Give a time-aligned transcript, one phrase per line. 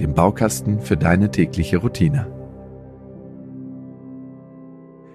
[0.00, 2.26] dem Baukasten für deine tägliche Routine.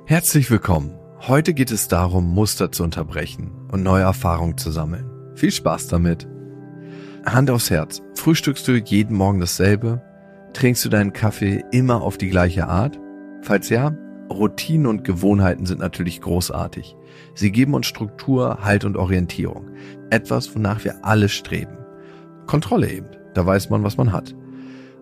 [0.05, 0.97] Herzlich willkommen.
[1.27, 5.09] Heute geht es darum, Muster zu unterbrechen und neue Erfahrungen zu sammeln.
[5.35, 6.27] Viel Spaß damit.
[7.25, 8.01] Hand aufs Herz.
[8.15, 10.01] Frühstückst du jeden Morgen dasselbe?
[10.53, 12.99] Trinkst du deinen Kaffee immer auf die gleiche Art?
[13.43, 13.95] Falls ja,
[14.31, 16.95] Routinen und Gewohnheiten sind natürlich großartig.
[17.35, 19.69] Sie geben uns Struktur, Halt und Orientierung.
[20.09, 21.77] Etwas, wonach wir alle streben.
[22.47, 23.07] Kontrolle eben.
[23.33, 24.35] Da weiß man, was man hat.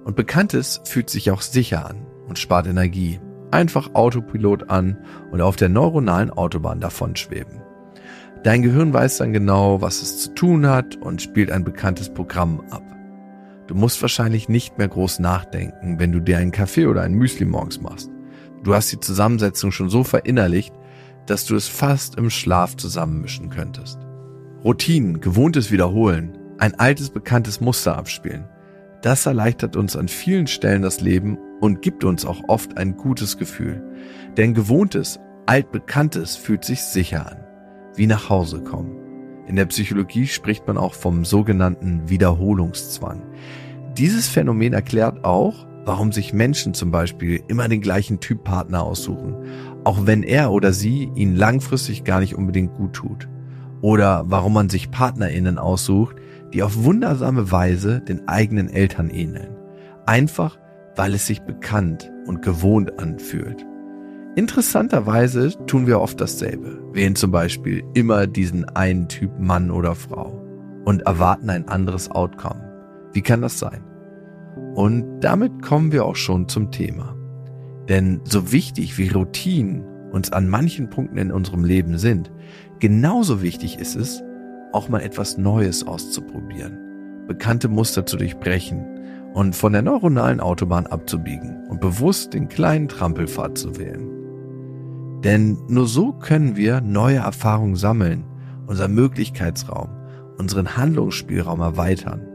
[0.03, 3.19] Und Bekanntes fühlt sich auch sicher an und spart Energie.
[3.51, 4.97] Einfach Autopilot an
[5.31, 7.61] und auf der neuronalen Autobahn davon schweben.
[8.43, 12.61] Dein Gehirn weiß dann genau, was es zu tun hat und spielt ein bekanntes Programm
[12.69, 12.83] ab.
[13.67, 17.45] Du musst wahrscheinlich nicht mehr groß nachdenken, wenn du dir einen Kaffee oder ein Müsli
[17.45, 18.09] morgens machst.
[18.63, 20.73] Du hast die Zusammensetzung schon so verinnerlicht,
[21.25, 23.99] dass du es fast im Schlaf zusammenmischen könntest.
[24.63, 28.47] Routinen, gewohntes Wiederholen, ein altes bekanntes Muster abspielen–
[29.01, 33.37] das erleichtert uns an vielen Stellen das Leben und gibt uns auch oft ein gutes
[33.37, 33.83] Gefühl.
[34.37, 37.37] Denn gewohntes, altbekanntes fühlt sich sicher an,
[37.95, 38.95] wie nach Hause kommen.
[39.47, 43.23] In der Psychologie spricht man auch vom sogenannten Wiederholungszwang.
[43.97, 49.35] Dieses Phänomen erklärt auch, warum sich Menschen zum Beispiel immer den gleichen Typ Partner aussuchen,
[49.83, 53.27] auch wenn er oder sie ihnen langfristig gar nicht unbedingt gut tut.
[53.81, 56.17] Oder warum man sich PartnerInnen aussucht,
[56.53, 59.55] die auf wundersame Weise den eigenen Eltern ähneln.
[60.05, 60.57] Einfach,
[60.95, 63.65] weil es sich bekannt und gewohnt anfühlt.
[64.35, 70.41] Interessanterweise tun wir oft dasselbe, wählen zum Beispiel immer diesen einen Typ Mann oder Frau
[70.85, 72.61] und erwarten ein anderes Outcome.
[73.11, 73.83] Wie kann das sein?
[74.75, 77.15] Und damit kommen wir auch schon zum Thema.
[77.89, 82.31] Denn so wichtig wie Routinen uns an manchen Punkten in unserem Leben sind,
[82.79, 84.23] genauso wichtig ist es,
[84.73, 86.77] auch mal etwas Neues auszuprobieren,
[87.27, 88.85] bekannte Muster zu durchbrechen
[89.33, 94.09] und von der neuronalen Autobahn abzubiegen und bewusst den kleinen Trampelpfad zu wählen.
[95.23, 98.23] Denn nur so können wir neue Erfahrungen sammeln,
[98.67, 99.89] unser Möglichkeitsraum,
[100.37, 102.25] unseren Handlungsspielraum erweitern.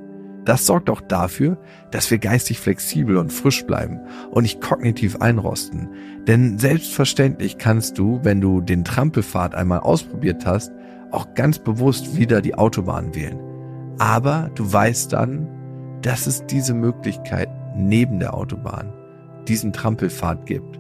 [0.44, 1.56] Das sorgt auch dafür,
[1.90, 5.88] dass wir geistig flexibel und frisch bleiben und nicht kognitiv einrosten.
[6.26, 10.70] Denn selbstverständlich kannst du, wenn du den Trampelpfad einmal ausprobiert hast,
[11.14, 13.38] auch ganz bewusst wieder die Autobahn wählen.
[13.98, 15.48] Aber du weißt dann,
[16.02, 18.92] dass es diese Möglichkeit neben der Autobahn,
[19.48, 20.78] diesen Trampelpfad gibt.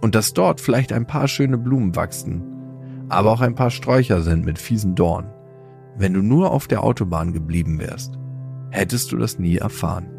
[0.00, 2.42] Und dass dort vielleicht ein paar schöne Blumen wachsen,
[3.08, 5.30] aber auch ein paar Sträucher sind mit fiesen Dorn.
[5.96, 8.18] Wenn du nur auf der Autobahn geblieben wärst,
[8.70, 10.10] hättest du das nie erfahren.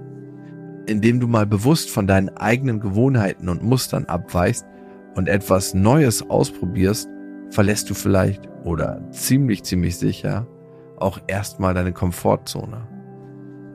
[0.88, 4.66] Indem du mal bewusst von deinen eigenen Gewohnheiten und Mustern abweichst
[5.16, 7.10] und etwas Neues ausprobierst,
[7.50, 10.48] verlässt du vielleicht oder ziemlich, ziemlich sicher
[10.98, 12.88] auch erstmal deine Komfortzone.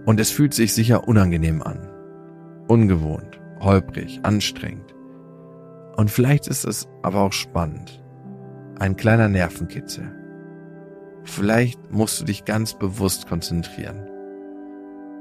[0.04, 1.88] Und es fühlt sich sicher unangenehm an.
[2.68, 4.94] Ungewohnt, holprig, anstrengend.
[5.96, 8.02] Und vielleicht ist es aber auch spannend.
[8.78, 10.10] Ein kleiner Nervenkitzel.
[11.24, 14.08] Vielleicht musst du dich ganz bewusst konzentrieren.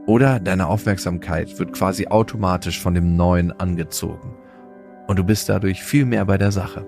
[0.08, 4.36] Oder deine Aufmerksamkeit wird quasi automatisch von dem Neuen angezogen.
[5.08, 6.88] Und du bist dadurch viel mehr bei der Sache.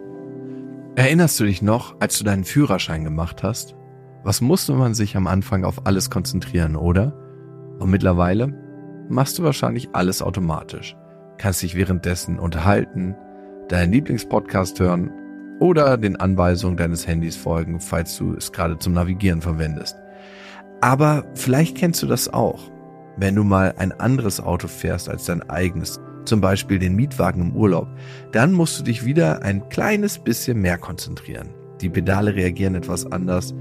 [0.95, 3.75] Erinnerst du dich noch, als du deinen Führerschein gemacht hast?
[4.23, 7.13] Was musste man sich am Anfang auf alles konzentrieren, oder?
[7.79, 8.53] Und mittlerweile
[9.09, 10.95] machst du wahrscheinlich alles automatisch.
[11.39, 13.15] Kannst dich währenddessen unterhalten,
[13.69, 15.09] deinen Lieblingspodcast hören
[15.59, 19.97] oder den Anweisungen deines Handys folgen, falls du es gerade zum Navigieren verwendest.
[20.79, 22.69] Aber vielleicht kennst du das auch,
[23.17, 27.55] wenn du mal ein anderes Auto fährst als dein eigenes, zum Beispiel den Mietwagen im
[27.55, 27.87] Urlaub,
[28.31, 31.49] dann musst du dich wieder ein kleines bisschen mehr konzentrieren.
[31.81, 33.53] Die Pedale reagieren etwas anders.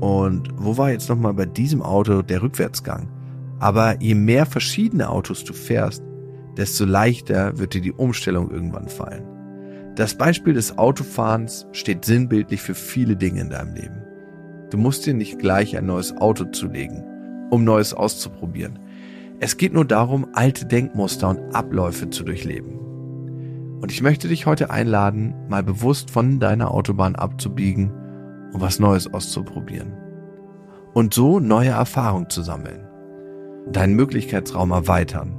[0.00, 3.08] Und wo war jetzt nochmal bei diesem Auto der Rückwärtsgang?
[3.58, 6.02] Aber je mehr verschiedene Autos du fährst,
[6.56, 9.24] desto leichter wird dir die Umstellung irgendwann fallen.
[9.94, 14.02] Das Beispiel des Autofahrens steht sinnbildlich für viele Dinge in deinem Leben.
[14.70, 17.02] Du musst dir nicht gleich ein neues Auto zulegen,
[17.50, 18.78] um Neues auszuprobieren.
[19.38, 22.78] Es geht nur darum, alte Denkmuster und Abläufe zu durchleben.
[23.80, 27.92] Und ich möchte dich heute einladen, mal bewusst von deiner Autobahn abzubiegen
[28.52, 29.92] und was Neues auszuprobieren.
[30.94, 32.88] Und so neue Erfahrungen zu sammeln.
[33.70, 35.36] Deinen Möglichkeitsraum erweitern.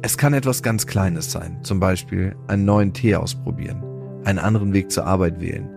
[0.00, 3.82] Es kann etwas ganz Kleines sein, zum Beispiel einen neuen Tee ausprobieren,
[4.24, 5.68] einen anderen Weg zur Arbeit wählen,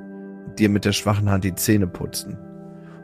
[0.57, 2.37] dir mit der schwachen Hand die Zähne putzen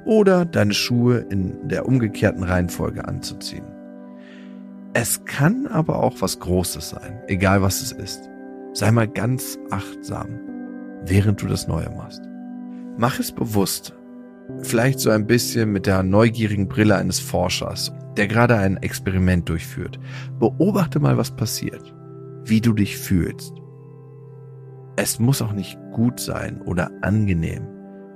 [0.05, 3.72] oder deine Schuhe in der umgekehrten Reihenfolge anzuziehen.
[4.95, 8.29] Es kann aber auch was Großes sein, egal was es ist.
[8.73, 10.39] Sei mal ganz achtsam,
[11.03, 12.21] während du das Neue machst.
[12.97, 13.95] Mach es bewusst,
[14.61, 19.99] vielleicht so ein bisschen mit der neugierigen Brille eines Forschers, der gerade ein Experiment durchführt.
[20.39, 21.93] Beobachte mal, was passiert,
[22.45, 23.53] wie du dich fühlst.
[24.95, 27.67] Es muss auch nicht gut sein oder angenehm.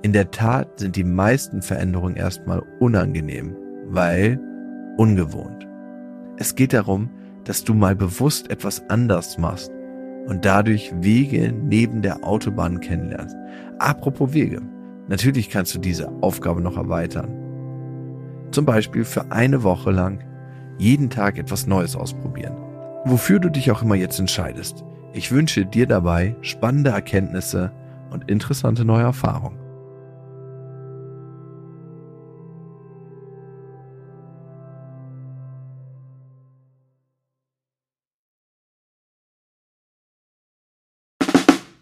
[0.03, 3.56] In der Tat sind die meisten Veränderungen erstmal unangenehm,
[3.88, 4.39] weil
[4.97, 5.66] ungewohnt.
[6.37, 7.09] Es geht darum,
[7.45, 9.71] dass du mal bewusst etwas anders machst
[10.27, 13.35] und dadurch Wege neben der Autobahn kennenlernst.
[13.79, 14.61] Apropos Wege.
[15.07, 17.29] Natürlich kannst du diese Aufgabe noch erweitern.
[18.51, 20.19] Zum Beispiel für eine Woche lang
[20.77, 22.55] jeden Tag etwas Neues ausprobieren.
[23.05, 24.83] Wofür du dich auch immer jetzt entscheidest.
[25.13, 27.71] Ich wünsche dir dabei spannende Erkenntnisse
[28.11, 29.66] und interessante neue Erfahrungen.